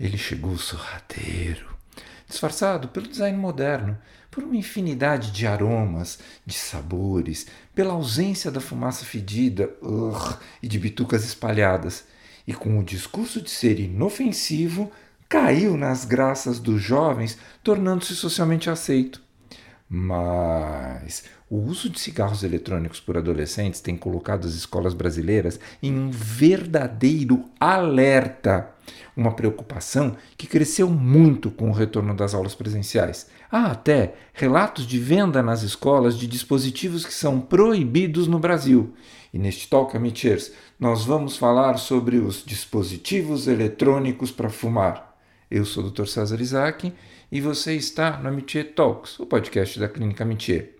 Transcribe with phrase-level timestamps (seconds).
[0.00, 1.66] Ele chegou sorrateiro,
[2.26, 3.98] disfarçado pelo design moderno,
[4.30, 9.68] por uma infinidade de aromas, de sabores, pela ausência da fumaça fedida
[10.62, 12.06] e de bitucas espalhadas,
[12.46, 14.90] e com o discurso de ser inofensivo,
[15.28, 19.20] caiu nas graças dos jovens, tornando-se socialmente aceito.
[19.86, 26.08] Mas o uso de cigarros eletrônicos por adolescentes tem colocado as escolas brasileiras em um
[26.08, 28.70] verdadeiro alerta,
[29.16, 33.28] uma preocupação que cresceu muito com o retorno das aulas presenciais.
[33.50, 38.94] Há até relatos de venda nas escolas de dispositivos que são proibidos no Brasil.
[39.34, 45.16] E neste Talk Amateurs nós vamos falar sobre os dispositivos eletrônicos para fumar.
[45.50, 46.06] Eu sou o Dr.
[46.06, 46.92] César Isaac
[47.32, 50.70] e você está no Amitié Talks, o podcast da Clínica Amitié.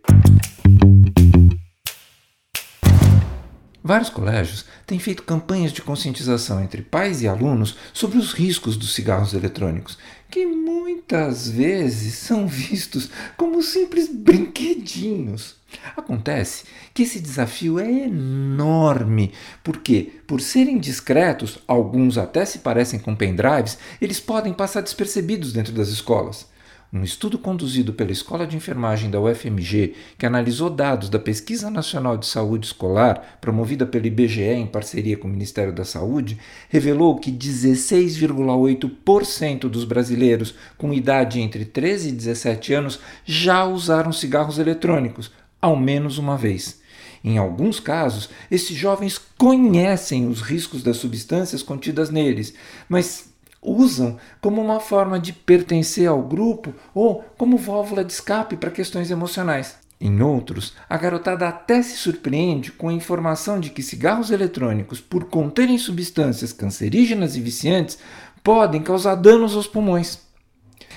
[3.91, 8.95] Vários colégios têm feito campanhas de conscientização entre pais e alunos sobre os riscos dos
[8.95, 9.99] cigarros eletrônicos,
[10.31, 15.57] que muitas vezes são vistos como simples brinquedinhos.
[15.97, 19.33] Acontece que esse desafio é enorme,
[19.65, 25.73] porque, por serem discretos, alguns até se parecem com pendrives, eles podem passar despercebidos dentro
[25.73, 26.47] das escolas.
[26.93, 32.19] Um estudo conduzido pela Escola de Enfermagem da UFMG, que analisou dados da Pesquisa Nacional
[32.19, 36.37] de Saúde Escolar, promovida pelo IBGE em parceria com o Ministério da Saúde,
[36.69, 44.59] revelou que 16,8% dos brasileiros com idade entre 13 e 17 anos já usaram cigarros
[44.59, 45.31] eletrônicos,
[45.63, 46.81] ao menos uma vez.
[47.23, 52.53] Em alguns casos, esses jovens conhecem os riscos das substâncias contidas neles,
[52.89, 53.30] mas
[53.63, 59.11] usam como uma forma de pertencer ao grupo ou como válvula de escape para questões
[59.11, 59.79] emocionais.
[60.01, 65.25] Em outros, a garotada até se surpreende com a informação de que cigarros eletrônicos, por
[65.25, 67.99] conterem substâncias cancerígenas e viciantes,
[68.43, 70.31] podem causar danos aos pulmões.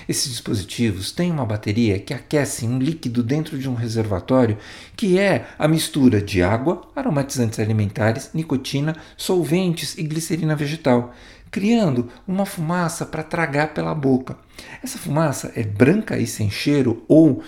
[0.08, 4.58] Esses dispositivos têm uma bateria que aquece um líquido dentro de um reservatório
[4.96, 11.14] que é a mistura de água, aromatizantes alimentares, nicotina, solventes e glicerina vegetal,
[11.54, 14.36] criando uma fumaça para tragar pela boca.
[14.82, 17.44] Essa fumaça é branca e sem cheiro ou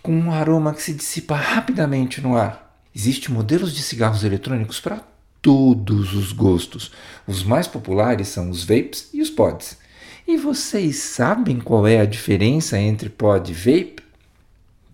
[0.00, 2.80] com um aroma que se dissipa rapidamente no ar.
[2.94, 5.02] Existem modelos de cigarros eletrônicos para
[5.42, 6.92] todos os gostos.
[7.26, 9.76] Os mais populares são os vapes e os pods.
[10.24, 14.04] E vocês sabem qual é a diferença entre pod e vape?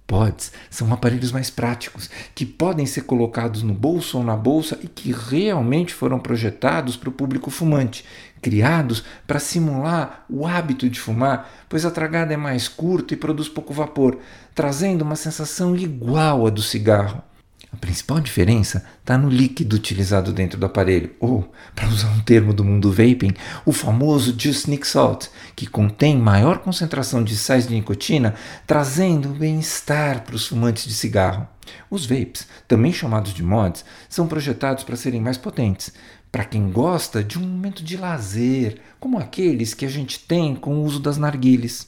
[0.06, 4.86] Pods são aparelhos mais práticos, que podem ser colocados no bolso ou na bolsa e
[4.86, 8.04] que realmente foram projetados para o público fumante,
[8.40, 13.48] criados para simular o hábito de fumar, pois a tragada é mais curta e produz
[13.48, 14.18] pouco vapor,
[14.54, 17.22] trazendo uma sensação igual à do cigarro.
[17.76, 22.54] A principal diferença está no líquido utilizado dentro do aparelho, ou, para usar um termo
[22.54, 23.34] do mundo vaping,
[23.66, 28.34] o famoso Juice Salt, que contém maior concentração de sais de nicotina,
[28.66, 31.46] trazendo bem-estar para os fumantes de cigarro.
[31.90, 35.92] Os vapes, também chamados de mods, são projetados para serem mais potentes,
[36.32, 40.76] para quem gosta de um momento de lazer, como aqueles que a gente tem com
[40.76, 41.86] o uso das narguilhas.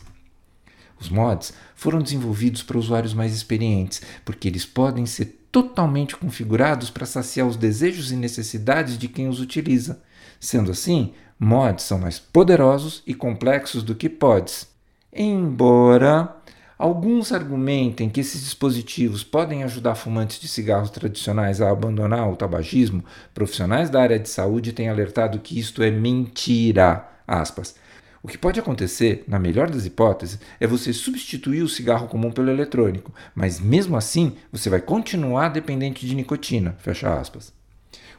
[1.00, 7.06] Os mods foram desenvolvidos para usuários mais experientes, porque eles podem ser totalmente configurados para
[7.06, 10.00] saciar os desejos e necessidades de quem os utiliza.
[10.38, 14.69] Sendo assim, mods são mais poderosos e complexos do que pods.
[15.12, 16.37] Embora
[16.78, 23.04] alguns argumentem que esses dispositivos podem ajudar fumantes de cigarros tradicionais a abandonar o tabagismo,
[23.34, 27.08] profissionais da área de saúde têm alertado que isto é mentira.
[27.26, 27.75] Aspas.
[28.21, 32.51] O que pode acontecer, na melhor das hipóteses, é você substituir o cigarro comum pelo
[32.51, 36.77] eletrônico, mas mesmo assim você vai continuar dependente de nicotina.
[36.79, 37.53] Fecha aspas.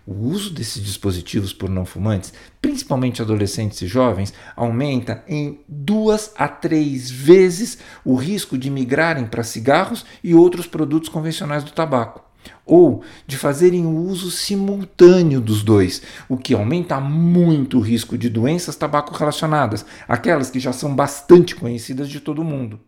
[0.08, 6.48] O uso desses dispositivos por não fumantes, principalmente adolescentes e jovens, aumenta em duas a
[6.48, 12.29] três vezes o risco de migrarem para cigarros e outros produtos convencionais do tabaco
[12.70, 18.30] ou de fazerem o uso simultâneo dos dois, o que aumenta muito o risco de
[18.30, 22.80] doenças tabaco relacionadas, aquelas que já são bastante conhecidas de todo mundo.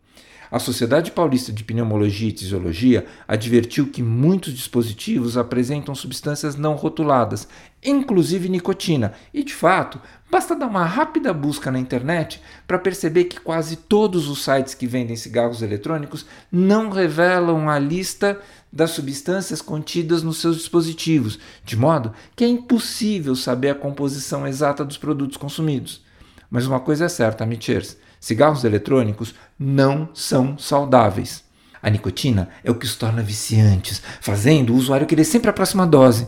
[0.51, 7.47] A Sociedade Paulista de Pneumologia e Tisiologia advertiu que muitos dispositivos apresentam substâncias não rotuladas,
[7.81, 9.97] inclusive nicotina, e de fato,
[10.29, 14.85] basta dar uma rápida busca na internet para perceber que quase todos os sites que
[14.85, 18.37] vendem cigarros eletrônicos não revelam a lista
[18.69, 24.83] das substâncias contidas nos seus dispositivos, de modo que é impossível saber a composição exata
[24.83, 26.03] dos produtos consumidos.
[26.49, 31.43] Mas uma coisa é certa, amichers, cigarros eletrônicos não são saudáveis.
[31.81, 35.85] A nicotina é o que os torna viciantes, fazendo o usuário querer sempre a próxima
[35.85, 36.27] dose.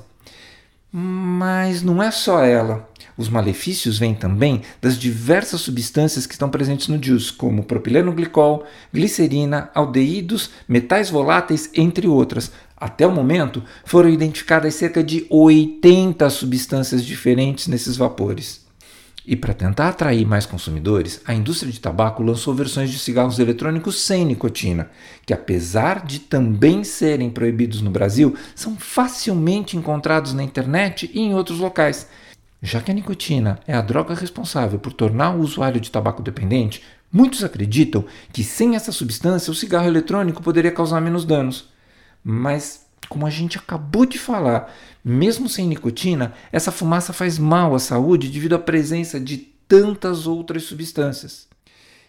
[0.92, 2.90] Mas não é só ela.
[3.16, 8.66] Os malefícios vêm também das diversas substâncias que estão presentes no juice, como propileno glicol,
[8.92, 12.52] glicerina, aldeídos, metais voláteis, entre outras.
[12.76, 18.63] Até o momento, foram identificadas cerca de 80 substâncias diferentes nesses vapores.
[19.26, 24.02] E para tentar atrair mais consumidores, a indústria de tabaco lançou versões de cigarros eletrônicos
[24.02, 24.92] sem nicotina,
[25.26, 31.34] que apesar de também serem proibidos no Brasil, são facilmente encontrados na internet e em
[31.34, 32.08] outros locais.
[32.62, 36.84] Já que a nicotina é a droga responsável por tornar o usuário de tabaco dependente,
[37.12, 38.04] muitos acreditam
[38.34, 41.70] que sem essa substância o cigarro eletrônico poderia causar menos danos.
[42.22, 44.74] Mas, como a gente acabou de falar,
[45.04, 50.64] mesmo sem nicotina, essa fumaça faz mal à saúde devido à presença de tantas outras
[50.64, 51.48] substâncias.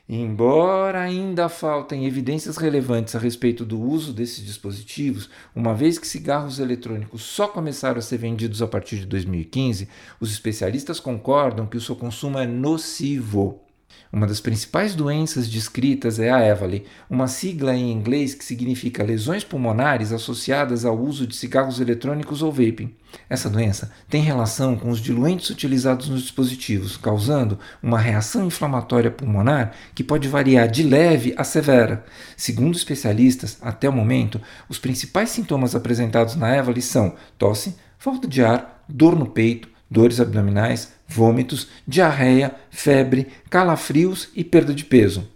[0.06, 6.58] Embora ainda faltem evidências relevantes a respeito do uso desses dispositivos, uma vez que cigarros
[6.58, 9.88] eletrônicos só começaram a ser vendidos a partir de 2015,
[10.20, 13.64] os especialistas concordam que o seu consumo é nocivo.
[14.12, 19.42] Uma das principais doenças descritas é a EVALI, uma sigla em inglês que significa lesões
[19.42, 22.94] pulmonares associadas ao uso de cigarros eletrônicos ou vaping.
[23.28, 29.72] Essa doença tem relação com os diluentes utilizados nos dispositivos, causando uma reação inflamatória pulmonar
[29.94, 32.04] que pode variar de leve a severa.
[32.36, 38.44] Segundo especialistas, até o momento, os principais sintomas apresentados na EVALI são tosse, falta de
[38.44, 45.28] ar, dor no peito, dores abdominais, vômitos, diarreia, febre, calafrios e perda de peso.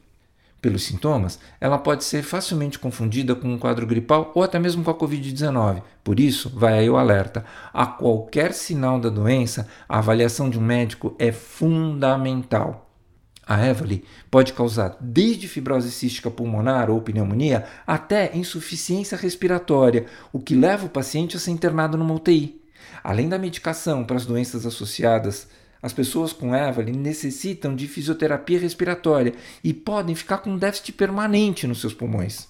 [0.61, 4.91] Pelos sintomas, ela pode ser facilmente confundida com um quadro gripal ou até mesmo com
[4.91, 5.83] a Covid-19.
[6.03, 10.63] Por isso, vai aí o alerta: a qualquer sinal da doença, a avaliação de um
[10.63, 12.87] médico é fundamental.
[13.47, 20.55] A Evoli pode causar desde fibrose cística pulmonar ou pneumonia até insuficiência respiratória, o que
[20.55, 22.61] leva o paciente a ser internado numa UTI.
[23.03, 25.49] Além da medicação para as doenças associadas,
[25.81, 31.81] as pessoas com EVALI necessitam de fisioterapia respiratória e podem ficar com déficit permanente nos
[31.81, 32.49] seus pulmões.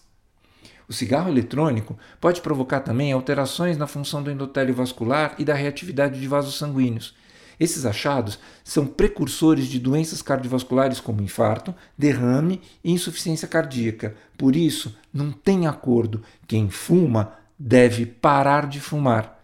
[0.88, 6.18] O cigarro eletrônico pode provocar também alterações na função do endotélio vascular e da reatividade
[6.18, 7.14] de vasos sanguíneos.
[7.60, 14.14] Esses achados são precursores de doenças cardiovasculares como infarto, derrame e insuficiência cardíaca.
[14.38, 16.22] Por isso, não tem acordo.
[16.46, 19.37] Quem fuma deve parar de fumar.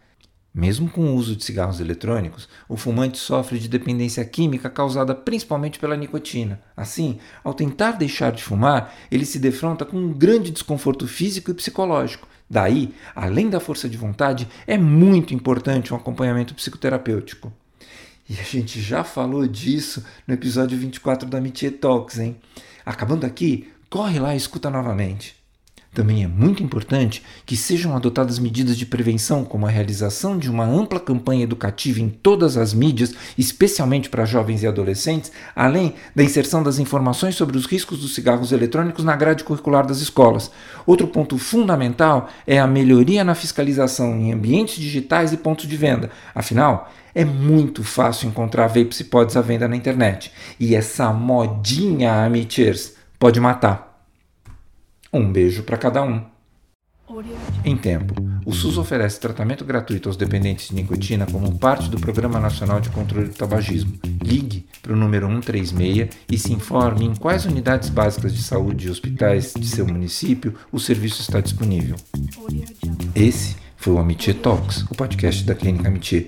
[0.54, 5.80] Mesmo com o uso de cigarros eletrônicos, o fumante sofre de dependência química causada principalmente
[5.80, 6.60] pela nicotina.
[6.76, 11.54] Assim, ao tentar deixar de fumar, ele se defronta com um grande desconforto físico e
[11.54, 12.28] psicológico.
[12.48, 17.52] Daí, além da força de vontade, é muito importante um acompanhamento psicoterapêutico.
[18.30, 22.36] E a gente já falou disso no episódio 24 da Mitie Talks, hein?
[22.86, 25.43] Acabando aqui, corre lá e escuta novamente.
[25.94, 30.64] Também é muito importante que sejam adotadas medidas de prevenção, como a realização de uma
[30.64, 36.64] ampla campanha educativa em todas as mídias, especialmente para jovens e adolescentes, além da inserção
[36.64, 40.50] das informações sobre os riscos dos cigarros eletrônicos na grade curricular das escolas.
[40.84, 46.10] Outro ponto fundamental é a melhoria na fiscalização em ambientes digitais e pontos de venda.
[46.34, 50.32] Afinal, é muito fácil encontrar vapes e pods à venda na internet.
[50.58, 53.93] E essa modinha, amateurs, pode matar.
[55.14, 56.24] Um beijo para cada um.
[57.64, 58.14] Em tempo,
[58.44, 62.90] o SUS oferece tratamento gratuito aos dependentes de nicotina como parte do Programa Nacional de
[62.90, 63.96] Controle do Tabagismo.
[64.20, 68.90] Ligue para o número 136 e se informe em quais unidades básicas de saúde e
[68.90, 71.94] hospitais de seu município o serviço está disponível.
[73.14, 73.54] Esse
[73.84, 76.24] foi o Amitié Talks, o podcast da Clínica Amitié.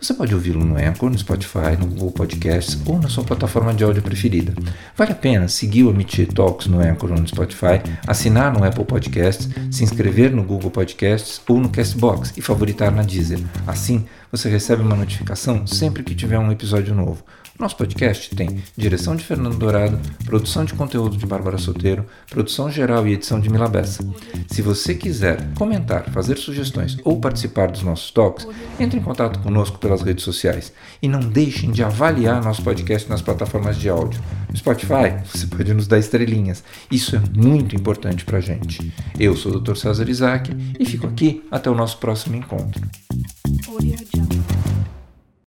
[0.00, 3.82] Você pode ouvi-lo no Anchor, no Spotify, no Google Podcasts ou na sua plataforma de
[3.82, 4.54] áudio preferida.
[4.96, 8.84] Vale a pena seguir o Amitié Talks no Anchor ou no Spotify, assinar no Apple
[8.84, 13.40] Podcasts, se inscrever no Google Podcasts ou no Castbox e favoritar na Deezer.
[13.66, 17.24] Assim, você recebe uma notificação sempre que tiver um episódio novo.
[17.60, 23.06] Nosso podcast tem direção de Fernando Dourado, produção de conteúdo de Bárbara Soteiro, produção geral
[23.06, 24.02] e edição de Mila Bessa.
[24.48, 28.48] Se você quiser comentar, fazer sugestões ou participar dos nossos talks,
[28.78, 30.72] entre em contato conosco pelas redes sociais.
[31.02, 34.22] E não deixem de avaliar nosso podcast nas plataformas de áudio.
[34.48, 36.64] No Spotify, você pode nos dar estrelinhas.
[36.90, 38.90] Isso é muito importante para a gente.
[39.18, 39.76] Eu sou o Dr.
[39.76, 42.80] César Isaac e fico aqui até o nosso próximo encontro.